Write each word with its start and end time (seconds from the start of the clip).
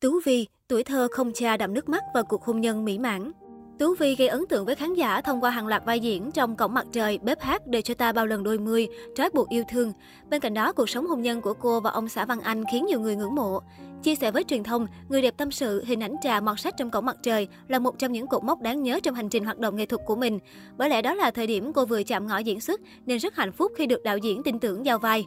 Tú 0.00 0.20
Vi, 0.24 0.46
tuổi 0.68 0.84
thơ 0.84 1.08
không 1.10 1.32
cha 1.34 1.56
đậm 1.56 1.74
nước 1.74 1.88
mắt 1.88 2.04
và 2.14 2.22
cuộc 2.22 2.44
hôn 2.44 2.60
nhân 2.60 2.84
mỹ 2.84 2.98
mãn. 2.98 3.32
Tú 3.78 3.94
Vi 3.94 4.14
gây 4.14 4.28
ấn 4.28 4.46
tượng 4.48 4.64
với 4.66 4.74
khán 4.74 4.94
giả 4.94 5.20
thông 5.20 5.40
qua 5.40 5.50
hàng 5.50 5.66
loạt 5.66 5.82
vai 5.86 6.00
diễn 6.00 6.30
trong 6.32 6.56
Cổng 6.56 6.74
mặt 6.74 6.86
trời, 6.92 7.18
Bếp 7.22 7.40
hát 7.40 7.66
để 7.66 7.82
cho 7.82 7.94
ta 7.94 8.12
bao 8.12 8.26
lần 8.26 8.42
đôi 8.42 8.58
mươi, 8.58 8.88
Trói 9.14 9.30
buộc 9.34 9.48
yêu 9.48 9.64
thương. 9.70 9.92
Bên 10.30 10.40
cạnh 10.40 10.54
đó, 10.54 10.72
cuộc 10.72 10.88
sống 10.88 11.06
hôn 11.06 11.22
nhân 11.22 11.40
của 11.40 11.54
cô 11.54 11.80
và 11.80 11.90
ông 11.90 12.08
xã 12.08 12.24
Văn 12.24 12.40
Anh 12.40 12.64
khiến 12.72 12.86
nhiều 12.86 13.00
người 13.00 13.16
ngưỡng 13.16 13.34
mộ. 13.34 13.60
Chia 14.02 14.14
sẻ 14.14 14.30
với 14.30 14.44
truyền 14.44 14.62
thông, 14.62 14.86
người 15.08 15.22
đẹp 15.22 15.34
tâm 15.36 15.50
sự 15.50 15.84
hình 15.84 16.02
ảnh 16.02 16.14
trà 16.22 16.40
mọt 16.40 16.60
sách 16.60 16.74
trong 16.78 16.90
Cổng 16.90 17.06
mặt 17.06 17.16
trời 17.22 17.48
là 17.68 17.78
một 17.78 17.98
trong 17.98 18.12
những 18.12 18.26
cột 18.26 18.44
mốc 18.44 18.60
đáng 18.60 18.82
nhớ 18.82 19.00
trong 19.02 19.14
hành 19.14 19.28
trình 19.28 19.44
hoạt 19.44 19.58
động 19.58 19.76
nghệ 19.76 19.86
thuật 19.86 20.02
của 20.06 20.16
mình. 20.16 20.38
Bởi 20.76 20.88
lẽ 20.88 21.02
đó 21.02 21.14
là 21.14 21.30
thời 21.30 21.46
điểm 21.46 21.72
cô 21.72 21.84
vừa 21.84 22.02
chạm 22.02 22.26
ngõ 22.26 22.38
diễn 22.38 22.60
xuất 22.60 22.80
nên 23.06 23.18
rất 23.18 23.36
hạnh 23.36 23.52
phúc 23.52 23.72
khi 23.76 23.86
được 23.86 24.02
đạo 24.02 24.18
diễn 24.18 24.42
tin 24.42 24.58
tưởng 24.58 24.86
giao 24.86 24.98
vai. 24.98 25.26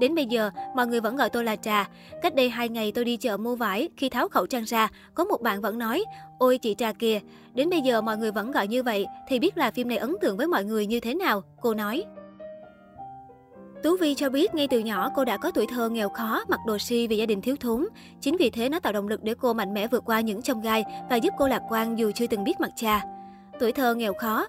Đến 0.00 0.14
bây 0.14 0.26
giờ, 0.26 0.50
mọi 0.76 0.86
người 0.86 1.00
vẫn 1.00 1.16
gọi 1.16 1.30
tôi 1.30 1.44
là 1.44 1.56
Trà. 1.56 1.88
Cách 2.22 2.34
đây 2.34 2.50
hai 2.50 2.68
ngày 2.68 2.92
tôi 2.92 3.04
đi 3.04 3.16
chợ 3.16 3.36
mua 3.36 3.56
vải, 3.56 3.88
khi 3.96 4.08
tháo 4.08 4.28
khẩu 4.28 4.46
trang 4.46 4.64
ra, 4.64 4.88
có 5.14 5.24
một 5.24 5.42
bạn 5.42 5.60
vẫn 5.60 5.78
nói, 5.78 6.04
ôi 6.38 6.58
chị 6.58 6.74
Trà 6.78 6.92
kìa. 6.92 7.20
Đến 7.54 7.70
bây 7.70 7.80
giờ 7.80 8.00
mọi 8.00 8.16
người 8.16 8.30
vẫn 8.30 8.50
gọi 8.50 8.68
như 8.68 8.82
vậy, 8.82 9.06
thì 9.28 9.38
biết 9.38 9.58
là 9.58 9.70
phim 9.70 9.88
này 9.88 9.98
ấn 9.98 10.14
tượng 10.20 10.36
với 10.36 10.46
mọi 10.46 10.64
người 10.64 10.86
như 10.86 11.00
thế 11.00 11.14
nào, 11.14 11.42
cô 11.60 11.74
nói. 11.74 12.04
Tú 13.82 13.96
Vi 13.96 14.14
cho 14.14 14.30
biết 14.30 14.54
ngay 14.54 14.68
từ 14.68 14.78
nhỏ 14.78 15.10
cô 15.14 15.24
đã 15.24 15.36
có 15.36 15.50
tuổi 15.50 15.66
thơ 15.66 15.88
nghèo 15.88 16.08
khó, 16.08 16.44
mặc 16.48 16.60
đồ 16.66 16.78
si 16.78 17.06
vì 17.06 17.16
gia 17.16 17.26
đình 17.26 17.40
thiếu 17.40 17.56
thốn. 17.60 17.86
Chính 18.20 18.36
vì 18.36 18.50
thế 18.50 18.68
nó 18.68 18.80
tạo 18.80 18.92
động 18.92 19.08
lực 19.08 19.22
để 19.22 19.34
cô 19.40 19.52
mạnh 19.52 19.74
mẽ 19.74 19.86
vượt 19.86 20.02
qua 20.06 20.20
những 20.20 20.42
chông 20.42 20.60
gai 20.60 20.84
và 21.10 21.16
giúp 21.16 21.34
cô 21.38 21.48
lạc 21.48 21.62
quan 21.68 21.98
dù 21.98 22.10
chưa 22.14 22.26
từng 22.26 22.44
biết 22.44 22.60
mặt 22.60 22.70
cha. 22.76 23.02
Tuổi 23.60 23.72
thơ 23.72 23.94
nghèo 23.94 24.14
khó, 24.14 24.46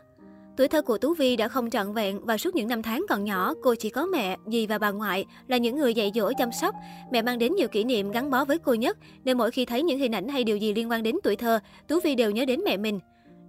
Tuổi 0.58 0.68
thơ 0.68 0.82
của 0.82 0.98
Tú 0.98 1.14
Vi 1.14 1.36
đã 1.36 1.48
không 1.48 1.70
trọn 1.70 1.94
vẹn 1.94 2.26
và 2.26 2.38
suốt 2.38 2.56
những 2.56 2.68
năm 2.68 2.82
tháng 2.82 3.06
còn 3.10 3.24
nhỏ, 3.24 3.54
cô 3.64 3.76
chỉ 3.76 3.90
có 3.90 4.06
mẹ, 4.06 4.38
dì 4.48 4.68
và 4.68 4.78
bà 4.78 4.92
ngoại 4.92 5.26
là 5.48 5.58
những 5.58 5.78
người 5.78 5.94
dạy 5.94 6.12
dỗ 6.16 6.32
chăm 6.38 6.52
sóc. 6.52 6.76
Mẹ 7.12 7.22
mang 7.22 7.40
đến 7.40 7.56
nhiều 7.56 7.68
kỷ 7.68 7.84
niệm 7.84 8.12
gắn 8.12 8.30
bó 8.30 8.46
với 8.46 8.58
cô 8.58 8.74
nhất, 8.74 8.98
nên 9.24 9.38
mỗi 9.38 9.52
khi 9.52 9.66
thấy 9.66 9.84
những 9.84 10.00
hình 10.00 10.16
ảnh 10.16 10.28
hay 10.28 10.44
điều 10.44 10.58
gì 10.58 10.74
liên 10.74 10.92
quan 10.92 11.04
đến 11.04 11.16
tuổi 11.24 11.36
thơ, 11.36 11.60
Tú 11.88 12.00
Vi 12.04 12.16
đều 12.16 12.32
nhớ 12.32 12.46
đến 12.46 12.62
mẹ 12.66 12.78
mình. 12.78 13.00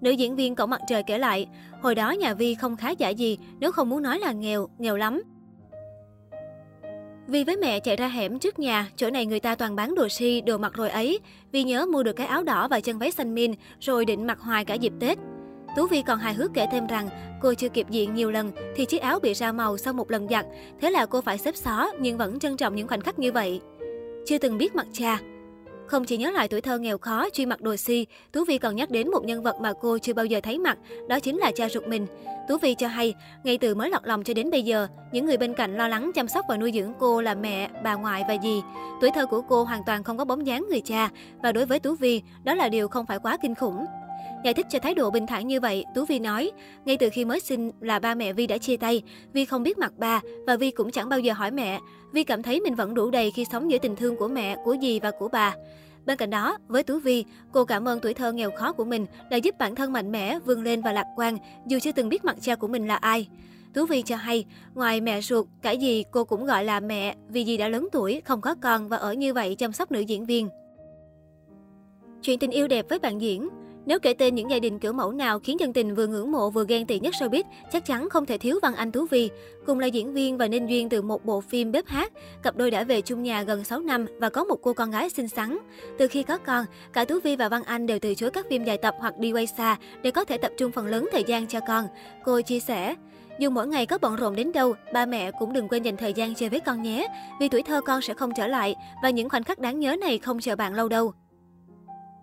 Nữ 0.00 0.11
diễn 0.11 0.36
viên 0.36 0.55
Cổng 0.55 0.70
Mặt 0.70 0.80
Trời 0.88 1.02
kể 1.02 1.19
lại, 1.19 1.46
hồi 1.83 1.94
đó 1.94 2.11
nhà 2.11 2.34
Vi 2.34 2.55
không 2.55 2.77
khá 2.77 2.91
giả 2.91 3.08
gì, 3.08 3.39
nếu 3.61 3.72
không 3.72 3.89
muốn 3.91 4.02
nói 4.02 4.18
là 4.18 4.33
nghèo, 4.33 4.68
nghèo 4.78 4.96
lắm. 4.96 5.22
Vì 7.27 7.44
với 7.44 7.56
mẹ 7.56 7.80
chạy 7.80 7.96
ra 7.96 8.08
hẻm 8.08 8.39
trước 8.39 8.58
nhà, 8.58 8.89
chỗ 8.96 9.11
này 9.11 9.27
người 9.27 9.41
ta 9.41 9.55
toàn 9.55 9.77
bán 9.77 9.94
đồ 9.94 10.08
si, 10.08 10.41
đồ 10.41 10.58
mặc 10.58 10.72
rồi 10.74 10.91
ấy. 10.91 11.20
vi 11.52 11.64
nhớ 11.64 11.86
mua 11.86 12.02
được 12.02 12.12
cái 12.12 12.27
áo 12.27 12.42
đỏ 12.42 12.68
và 12.68 12.80
chân 12.80 12.98
váy 12.98 13.11
xanh 13.11 13.34
min, 13.34 13.55
rồi 13.80 14.05
định 14.05 14.27
mặc 14.27 14.39
hoài 14.41 14.64
cả 14.64 14.74
dịp 14.74 14.92
Tết. 15.00 15.18
Tú 15.77 15.86
Vi 15.86 16.03
còn 16.03 16.19
hài 16.19 16.34
hước 16.34 16.55
kể 16.55 16.67
thêm 16.72 16.86
rằng 16.86 17.08
cô 17.42 17.55
chưa 17.55 17.69
kịp 17.69 17.86
diện 17.91 18.14
nhiều 18.14 18.30
lần 18.30 18.53
thì 18.77 18.84
chiếc 18.84 19.03
áo 19.03 19.19
bị 19.20 19.33
ra 19.33 19.53
màu 19.53 19.78
sau 19.78 19.92
một 19.92 20.11
lần 20.11 20.28
giặt, 20.28 20.47
thế 20.80 20.91
là 20.91 21.06
cô 21.06 21.20
phải 21.20 21.39
xếp 21.39 21.56
xó 21.56 21.91
nhưng 22.00 22.19
vẫn 22.19 22.39
trân 22.39 22.56
trọng 22.56 22.75
những 22.75 22.89
khoảnh 22.89 23.00
khắc 23.00 23.19
như 23.19 23.33
vậy. 23.33 23.61
Chưa 24.27 24.39
từng 24.39 24.58
biết 24.58 24.75
mặt 24.75 24.86
cha, 24.92 25.19
không 25.86 26.05
chỉ 26.05 26.17
nhớ 26.17 26.30
lại 26.30 26.48
tuổi 26.48 26.61
thơ 26.61 26.78
nghèo 26.78 26.98
khó, 26.98 27.28
chuyên 27.33 27.48
mặc 27.48 27.61
đồ 27.61 27.77
si, 27.77 28.06
Tú 28.33 28.45
Vi 28.45 28.58
còn 28.58 28.77
nhắc 28.77 28.91
đến 28.91 29.11
một 29.11 29.25
nhân 29.25 29.42
vật 29.42 29.56
mà 29.61 29.72
cô 29.80 29.98
chưa 29.98 30.12
bao 30.12 30.25
giờ 30.25 30.41
thấy 30.41 30.58
mặt, 30.58 30.78
đó 31.08 31.20
chính 31.20 31.39
là 31.39 31.52
cha 31.55 31.69
ruột 31.69 31.86
mình. 31.86 32.06
Tú 32.48 32.58
Vi 32.58 32.75
cho 32.75 32.89
hay, 32.89 33.14
ngay 33.45 33.58
từ 33.58 33.75
mới 33.75 33.91
lọt 33.91 34.06
lòng 34.06 34.25
cho 34.25 34.34
đến 34.34 34.50
bây 34.50 34.62
giờ, 34.62 34.89
những 35.12 35.27
người 35.27 35.36
bên 35.36 35.55
cạnh 35.55 35.77
lo 35.77 35.89
lắng 35.89 36.11
chăm 36.14 36.28
sóc 36.28 36.45
và 36.48 36.56
nuôi 36.56 36.72
dưỡng 36.75 36.92
cô 36.98 37.20
là 37.20 37.34
mẹ, 37.34 37.70
bà 37.84 37.95
ngoại 37.95 38.25
và 38.28 38.36
dì. 38.42 38.62
Tuổi 39.00 39.11
thơ 39.14 39.27
của 39.27 39.41
cô 39.41 39.64
hoàn 39.64 39.83
toàn 39.86 40.02
không 40.02 40.19
có 40.19 40.25
bóng 40.25 40.47
dáng 40.47 40.67
người 40.70 40.80
cha, 40.80 41.11
và 41.42 41.52
đối 41.52 41.67
với 41.67 41.78
Tú 41.78 41.95
Vi, 41.95 42.22
đó 42.45 42.55
là 42.55 42.69
điều 42.69 42.89
không 42.89 43.06
phải 43.06 43.19
quá 43.19 43.36
kinh 43.42 43.55
khủng. 43.55 43.84
Giải 44.44 44.54
thích 44.54 44.66
cho 44.70 44.78
thái 44.78 44.94
độ 44.94 45.10
bình 45.10 45.26
thản 45.26 45.46
như 45.46 45.60
vậy, 45.60 45.84
Tú 45.94 46.04
Vi 46.04 46.18
nói, 46.18 46.50
ngay 46.84 46.96
từ 46.96 47.08
khi 47.12 47.24
mới 47.24 47.40
sinh 47.40 47.70
là 47.80 47.98
ba 47.98 48.14
mẹ 48.14 48.32
Vi 48.32 48.46
đã 48.46 48.58
chia 48.58 48.76
tay, 48.76 49.02
Vi 49.32 49.44
không 49.44 49.62
biết 49.62 49.78
mặt 49.78 49.92
ba 49.98 50.20
và 50.46 50.56
Vi 50.56 50.70
cũng 50.70 50.90
chẳng 50.90 51.08
bao 51.08 51.18
giờ 51.18 51.32
hỏi 51.32 51.50
mẹ. 51.50 51.80
Vi 52.12 52.24
cảm 52.24 52.42
thấy 52.42 52.60
mình 52.60 52.74
vẫn 52.74 52.94
đủ 52.94 53.10
đầy 53.10 53.30
khi 53.30 53.44
sống 53.52 53.70
giữa 53.70 53.78
tình 53.78 53.96
thương 53.96 54.16
của 54.16 54.28
mẹ, 54.28 54.56
của 54.64 54.76
dì 54.82 55.00
và 55.00 55.10
của 55.18 55.28
bà. 55.28 55.54
Bên 56.06 56.16
cạnh 56.16 56.30
đó, 56.30 56.58
với 56.68 56.82
Tú 56.82 56.98
Vi, 56.98 57.24
cô 57.52 57.64
cảm 57.64 57.88
ơn 57.88 58.00
tuổi 58.00 58.14
thơ 58.14 58.32
nghèo 58.32 58.50
khó 58.50 58.72
của 58.72 58.84
mình 58.84 59.06
đã 59.30 59.36
giúp 59.36 59.54
bản 59.58 59.74
thân 59.74 59.92
mạnh 59.92 60.12
mẽ, 60.12 60.38
vươn 60.38 60.62
lên 60.62 60.82
và 60.82 60.92
lạc 60.92 61.06
quan, 61.16 61.38
dù 61.66 61.78
chưa 61.82 61.92
từng 61.92 62.08
biết 62.08 62.24
mặt 62.24 62.36
cha 62.40 62.56
của 62.56 62.68
mình 62.68 62.86
là 62.86 62.96
ai. 62.96 63.28
Tú 63.74 63.86
Vi 63.86 64.02
cho 64.02 64.16
hay, 64.16 64.44
ngoài 64.74 65.00
mẹ 65.00 65.20
ruột, 65.20 65.46
cả 65.62 65.74
dì 65.80 66.04
cô 66.10 66.24
cũng 66.24 66.46
gọi 66.46 66.64
là 66.64 66.80
mẹ 66.80 67.14
vì 67.28 67.44
dì 67.44 67.56
đã 67.56 67.68
lớn 67.68 67.88
tuổi, 67.92 68.22
không 68.24 68.40
có 68.40 68.54
con 68.54 68.88
và 68.88 68.96
ở 68.96 69.12
như 69.12 69.34
vậy 69.34 69.54
chăm 69.54 69.72
sóc 69.72 69.90
nữ 69.90 70.00
diễn 70.00 70.27
viên. 70.27 70.48
Chuyện 72.22 72.38
tình 72.38 72.50
yêu 72.50 72.68
đẹp 72.68 72.86
với 72.88 72.98
bạn 72.98 73.20
diễn 73.20 73.48
nếu 73.86 73.98
kể 73.98 74.14
tên 74.14 74.34
những 74.34 74.50
gia 74.50 74.58
đình 74.58 74.78
kiểu 74.78 74.92
mẫu 74.92 75.12
nào 75.12 75.39
khiến 75.39 75.61
dân 75.61 75.72
tình 75.72 75.95
vừa 75.95 76.06
ngưỡng 76.06 76.33
mộ 76.33 76.50
vừa 76.50 76.64
ghen 76.68 76.86
tị 76.86 77.00
nhất 77.00 77.14
showbiz, 77.14 77.42
chắc 77.72 77.86
chắn 77.86 78.08
không 78.08 78.27
thể 78.27 78.39
thiếu 78.39 78.58
Văn 78.62 78.74
Anh 78.74 78.92
Tú 78.92 79.06
Vi. 79.06 79.30
Cùng 79.67 79.80
là 79.80 79.86
diễn 79.86 80.12
viên 80.12 80.39
và 80.39 80.48
nên 80.48 80.67
duyên 80.67 80.89
từ 80.89 81.02
một 81.02 81.24
bộ 81.24 81.40
phim 81.40 81.72
bếp 81.72 81.86
hát, 81.86 82.12
cặp 82.42 82.56
đôi 82.56 82.70
đã 82.70 82.84
về 82.84 83.00
chung 83.00 83.22
nhà 83.22 83.42
gần 83.42 83.64
6 83.64 83.80
năm 83.80 84.06
và 84.18 84.28
có 84.28 84.45
một 84.45 84.56
cô 84.62 84.72
con 84.72 84.90
gái 84.90 85.11
xinh 85.11 85.28
xắn. 85.28 85.58
Từ 85.98 86.08
khi 86.08 86.22
có 86.22 86.39
con, 86.39 86.67
cả 86.92 87.05
Tú 87.05 87.20
Vi 87.20 87.36
và 87.36 87.48
Văn 87.48 87.62
Anh 87.64 87.86
đều 87.86 87.98
từ 87.98 88.14
chối 88.14 88.30
các 88.30 88.46
phim 88.50 88.64
dài 88.64 88.78
tập 88.78 88.95
hoặc 88.98 89.18
đi 89.18 89.33
quay 89.33 89.46
xa 89.46 89.77
để 90.02 90.11
có 90.11 90.24
thể 90.24 90.39
tập 90.39 90.52
trung 90.58 90.72
phần 90.72 90.86
lớn 90.86 91.08
thời 91.12 91.24
gian 91.24 91.46
cho 91.46 91.61
con. 91.68 91.84
Cô 92.24 92.40
chia 92.40 92.61
sẻ, 92.61 92.95
dù 93.39 93.51
mỗi 93.51 93.66
ngày 93.66 93.86
có 93.86 93.98
bận 93.98 94.16
rộn 94.16 94.36
đến 94.36 94.52
đâu, 94.52 94.74
ba 94.92 95.06
mẹ 95.06 95.30
cũng 95.39 95.52
đừng 95.52 95.68
quên 95.68 95.83
dành 95.83 95.96
thời 95.96 96.12
gian 96.12 96.34
chơi 96.34 96.48
với 96.48 96.61
con 96.61 96.83
nhé, 96.83 97.08
vì 97.40 97.48
tuổi 97.48 97.62
thơ 97.62 97.80
con 97.80 98.02
sẽ 98.02 98.14
không 98.14 98.30
trở 98.36 98.46
lại 98.46 98.74
và 99.02 99.11
những 99.11 99.28
khoảnh 99.28 99.45
khắc 99.45 99.58
đáng 99.58 99.80
nhớ 99.80 99.96
này 99.96 100.18
không 100.18 100.40
chờ 100.40 100.56
bạn 100.56 100.74
lâu 100.74 100.89
đâu. 100.89 101.12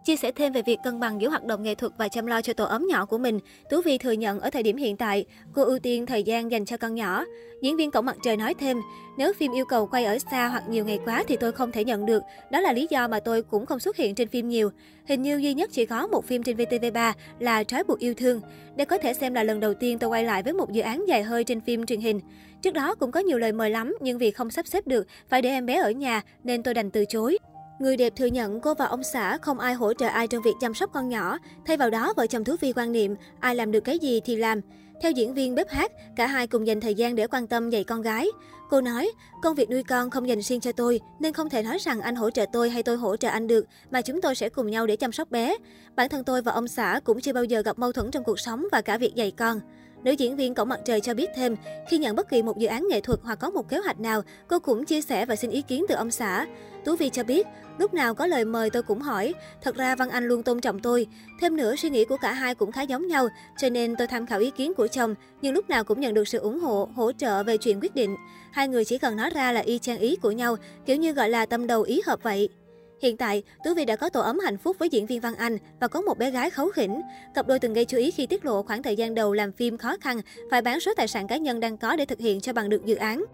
Chia 0.05 0.15
sẻ 0.15 0.31
thêm 0.31 0.53
về 0.53 0.61
việc 0.61 0.79
cân 0.83 0.99
bằng 0.99 1.21
giữa 1.21 1.29
hoạt 1.29 1.43
động 1.43 1.63
nghệ 1.63 1.75
thuật 1.75 1.93
và 1.97 2.07
chăm 2.07 2.25
lo 2.25 2.41
cho 2.41 2.53
tổ 2.53 2.65
ấm 2.65 2.87
nhỏ 2.87 3.05
của 3.05 3.17
mình, 3.17 3.39
Tú 3.69 3.81
Vi 3.81 3.97
thừa 3.97 4.11
nhận 4.11 4.39
ở 4.39 4.49
thời 4.49 4.63
điểm 4.63 4.77
hiện 4.77 4.97
tại, 4.97 5.25
cô 5.53 5.63
ưu 5.63 5.79
tiên 5.79 6.05
thời 6.05 6.23
gian 6.23 6.51
dành 6.51 6.65
cho 6.65 6.77
con 6.77 6.95
nhỏ. 6.95 7.25
Diễn 7.61 7.77
viên 7.77 7.91
Cổng 7.91 8.05
Mặt 8.05 8.17
Trời 8.23 8.37
nói 8.37 8.53
thêm, 8.53 8.77
nếu 9.17 9.33
phim 9.33 9.51
yêu 9.51 9.65
cầu 9.65 9.87
quay 9.87 10.05
ở 10.05 10.17
xa 10.31 10.47
hoặc 10.47 10.63
nhiều 10.69 10.85
ngày 10.85 10.99
quá 11.05 11.23
thì 11.27 11.37
tôi 11.37 11.51
không 11.51 11.71
thể 11.71 11.85
nhận 11.85 12.05
được. 12.05 12.23
Đó 12.51 12.59
là 12.59 12.73
lý 12.73 12.87
do 12.89 13.07
mà 13.07 13.19
tôi 13.19 13.41
cũng 13.41 13.65
không 13.65 13.79
xuất 13.79 13.97
hiện 13.97 14.15
trên 14.15 14.27
phim 14.27 14.49
nhiều. 14.49 14.69
Hình 15.05 15.21
như 15.21 15.37
duy 15.37 15.53
nhất 15.53 15.69
chỉ 15.73 15.85
có 15.85 16.07
một 16.07 16.25
phim 16.25 16.43
trên 16.43 16.57
VTV3 16.57 17.13
là 17.39 17.63
Trói 17.63 17.83
buộc 17.83 17.99
yêu 17.99 18.13
thương. 18.13 18.41
Đây 18.75 18.85
có 18.85 18.97
thể 18.97 19.13
xem 19.13 19.33
là 19.33 19.43
lần 19.43 19.59
đầu 19.59 19.73
tiên 19.73 19.99
tôi 19.99 20.09
quay 20.09 20.23
lại 20.23 20.43
với 20.43 20.53
một 20.53 20.71
dự 20.71 20.81
án 20.81 21.07
dài 21.07 21.23
hơi 21.23 21.43
trên 21.43 21.61
phim 21.61 21.85
truyền 21.85 22.01
hình. 22.01 22.19
Trước 22.61 22.73
đó 22.73 22.95
cũng 22.95 23.11
có 23.11 23.19
nhiều 23.19 23.37
lời 23.37 23.51
mời 23.51 23.69
lắm, 23.69 23.95
nhưng 24.01 24.17
vì 24.17 24.31
không 24.31 24.51
sắp 24.51 24.67
xếp 24.67 24.87
được, 24.87 25.07
phải 25.29 25.41
để 25.41 25.49
em 25.49 25.65
bé 25.65 25.77
ở 25.77 25.91
nhà 25.91 26.21
nên 26.43 26.63
tôi 26.63 26.73
đành 26.73 26.91
từ 26.91 27.05
chối. 27.05 27.37
Người 27.81 27.97
đẹp 27.97 28.13
thừa 28.15 28.25
nhận 28.25 28.59
cô 28.59 28.73
và 28.73 28.85
ông 28.85 29.03
xã 29.03 29.37
không 29.37 29.59
ai 29.59 29.73
hỗ 29.73 29.93
trợ 29.93 30.07
ai 30.07 30.27
trong 30.27 30.41
việc 30.41 30.53
chăm 30.59 30.73
sóc 30.73 30.89
con 30.93 31.09
nhỏ. 31.09 31.37
Thay 31.65 31.77
vào 31.77 31.89
đó, 31.89 32.13
vợ 32.17 32.27
chồng 32.27 32.43
Thú 32.43 32.55
Vi 32.61 32.73
quan 32.75 32.91
niệm 32.91 33.15
ai 33.39 33.55
làm 33.55 33.71
được 33.71 33.79
cái 33.79 33.99
gì 33.99 34.21
thì 34.25 34.35
làm. 34.35 34.61
Theo 35.01 35.11
diễn 35.11 35.33
viên 35.33 35.55
bếp 35.55 35.69
hát, 35.69 35.91
cả 36.15 36.27
hai 36.27 36.47
cùng 36.47 36.67
dành 36.67 36.81
thời 36.81 36.95
gian 36.95 37.15
để 37.15 37.27
quan 37.27 37.47
tâm 37.47 37.69
dạy 37.69 37.83
con 37.83 38.01
gái. 38.01 38.27
Cô 38.69 38.81
nói, 38.81 39.11
công 39.43 39.55
việc 39.55 39.69
nuôi 39.69 39.83
con 39.83 40.09
không 40.09 40.27
dành 40.27 40.41
riêng 40.41 40.59
cho 40.59 40.71
tôi, 40.71 40.99
nên 41.19 41.33
không 41.33 41.49
thể 41.49 41.63
nói 41.63 41.77
rằng 41.77 42.01
anh 42.01 42.15
hỗ 42.15 42.29
trợ 42.29 42.45
tôi 42.53 42.69
hay 42.69 42.83
tôi 42.83 42.97
hỗ 42.97 43.17
trợ 43.17 43.29
anh 43.29 43.47
được, 43.47 43.65
mà 43.91 44.01
chúng 44.01 44.21
tôi 44.21 44.35
sẽ 44.35 44.49
cùng 44.49 44.71
nhau 44.71 44.87
để 44.87 44.95
chăm 44.95 45.11
sóc 45.11 45.31
bé. 45.31 45.57
Bản 45.95 46.09
thân 46.09 46.23
tôi 46.23 46.41
và 46.41 46.51
ông 46.51 46.67
xã 46.67 46.99
cũng 47.03 47.21
chưa 47.21 47.33
bao 47.33 47.43
giờ 47.43 47.61
gặp 47.61 47.79
mâu 47.79 47.91
thuẫn 47.91 48.11
trong 48.11 48.23
cuộc 48.23 48.39
sống 48.39 48.67
và 48.71 48.81
cả 48.81 48.97
việc 48.97 49.15
dạy 49.15 49.31
con. 49.31 49.59
Nữ 50.03 50.11
diễn 50.11 50.35
viên 50.35 50.53
Cổng 50.53 50.69
Mặt 50.69 50.79
Trời 50.85 51.01
cho 51.01 51.13
biết 51.13 51.29
thêm, 51.35 51.55
khi 51.89 51.97
nhận 51.97 52.15
bất 52.15 52.29
kỳ 52.29 52.43
một 52.43 52.57
dự 52.57 52.67
án 52.67 52.87
nghệ 52.89 53.01
thuật 53.01 53.19
hoặc 53.23 53.35
có 53.35 53.49
một 53.49 53.69
kế 53.69 53.77
hoạch 53.77 53.99
nào, 53.99 54.21
cô 54.47 54.59
cũng 54.59 54.85
chia 54.85 55.01
sẻ 55.01 55.25
và 55.25 55.35
xin 55.35 55.49
ý 55.49 55.61
kiến 55.61 55.85
từ 55.89 55.95
ông 55.95 56.11
xã. 56.11 56.47
Tú 56.85 56.95
Vi 56.95 57.09
cho 57.09 57.23
biết, 57.23 57.47
lúc 57.77 57.93
nào 57.93 58.13
có 58.13 58.27
lời 58.27 58.45
mời 58.45 58.69
tôi 58.69 58.83
cũng 58.83 59.01
hỏi, 59.01 59.33
thật 59.61 59.75
ra 59.75 59.95
Văn 59.95 60.09
Anh 60.09 60.27
luôn 60.27 60.43
tôn 60.43 60.61
trọng 60.61 60.79
tôi. 60.79 61.07
Thêm 61.41 61.55
nữa, 61.55 61.75
suy 61.75 61.89
nghĩ 61.89 62.05
của 62.05 62.17
cả 62.21 62.33
hai 62.33 62.55
cũng 62.55 62.71
khá 62.71 62.81
giống 62.81 63.07
nhau, 63.07 63.27
cho 63.57 63.69
nên 63.69 63.95
tôi 63.95 64.07
tham 64.07 64.25
khảo 64.25 64.39
ý 64.39 64.51
kiến 64.51 64.73
của 64.73 64.87
chồng, 64.87 65.15
nhưng 65.41 65.53
lúc 65.53 65.69
nào 65.69 65.83
cũng 65.83 65.99
nhận 65.99 66.13
được 66.13 66.27
sự 66.27 66.37
ủng 66.37 66.59
hộ, 66.59 66.89
hỗ 66.95 67.11
trợ 67.11 67.43
về 67.43 67.57
chuyện 67.57 67.79
quyết 67.81 67.95
định. 67.95 68.15
Hai 68.51 68.67
người 68.67 68.85
chỉ 68.85 68.97
cần 68.97 69.15
nói 69.15 69.29
ra 69.29 69.51
là 69.51 69.59
y 69.59 69.79
chang 69.79 69.99
ý 69.99 70.15
của 70.15 70.31
nhau, 70.31 70.55
kiểu 70.85 70.95
như 70.95 71.13
gọi 71.13 71.29
là 71.29 71.45
tâm 71.45 71.67
đầu 71.67 71.81
ý 71.81 72.01
hợp 72.05 72.23
vậy. 72.23 72.49
Hiện 73.01 73.17
tại, 73.17 73.43
Tú 73.63 73.73
Vi 73.73 73.85
đã 73.85 73.95
có 73.95 74.09
tổ 74.09 74.21
ấm 74.21 74.39
hạnh 74.39 74.57
phúc 74.57 74.75
với 74.79 74.89
diễn 74.89 75.05
viên 75.05 75.21
Văn 75.21 75.35
Anh 75.35 75.57
và 75.79 75.87
có 75.87 76.01
một 76.01 76.17
bé 76.17 76.31
gái 76.31 76.49
khấu 76.49 76.69
khỉnh. 76.69 77.01
Cặp 77.33 77.47
đôi 77.47 77.59
từng 77.59 77.73
gây 77.73 77.85
chú 77.85 77.97
ý 77.97 78.11
khi 78.11 78.25
tiết 78.25 78.45
lộ 78.45 78.63
khoảng 78.63 78.83
thời 78.83 78.95
gian 78.95 79.15
đầu 79.15 79.33
làm 79.33 79.51
phim 79.51 79.77
khó 79.77 79.95
khăn, 80.01 80.21
phải 80.51 80.61
bán 80.61 80.79
số 80.79 80.93
tài 80.97 81.07
sản 81.07 81.27
cá 81.27 81.37
nhân 81.37 81.59
đang 81.59 81.77
có 81.77 81.95
để 81.95 82.05
thực 82.05 82.19
hiện 82.19 82.41
cho 82.41 82.53
bằng 82.53 82.69
được 82.69 82.85
dự 82.85 82.95
án. 82.95 83.25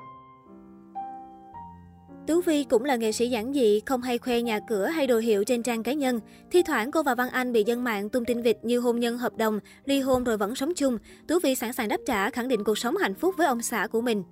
Tú 2.27 2.41
Vi 2.41 2.63
cũng 2.63 2.85
là 2.85 2.95
nghệ 2.95 3.11
sĩ 3.11 3.29
giản 3.29 3.53
dị, 3.53 3.81
không 3.85 4.01
hay 4.01 4.17
khoe 4.17 4.41
nhà 4.41 4.59
cửa 4.69 4.85
hay 4.85 5.07
đồ 5.07 5.17
hiệu 5.17 5.43
trên 5.43 5.63
trang 5.63 5.83
cá 5.83 5.93
nhân. 5.93 6.19
Thi 6.51 6.63
thoảng 6.63 6.91
cô 6.91 7.03
và 7.03 7.15
Văn 7.15 7.29
Anh 7.29 7.53
bị 7.53 7.63
dân 7.63 7.83
mạng 7.83 8.09
tung 8.09 8.25
tin 8.25 8.41
vịt 8.41 8.57
như 8.63 8.79
hôn 8.79 8.99
nhân 8.99 9.17
hợp 9.17 9.37
đồng, 9.37 9.59
ly 9.85 9.99
hôn 9.99 10.23
rồi 10.23 10.37
vẫn 10.37 10.55
sống 10.55 10.73
chung. 10.75 10.97
Tú 11.27 11.39
Vi 11.43 11.55
sẵn 11.55 11.73
sàng 11.73 11.87
đáp 11.87 11.99
trả, 12.05 12.29
khẳng 12.29 12.47
định 12.47 12.63
cuộc 12.63 12.77
sống 12.77 12.97
hạnh 12.97 13.15
phúc 13.15 13.35
với 13.37 13.47
ông 13.47 13.61
xã 13.61 13.87
của 13.87 14.01
mình. 14.01 14.23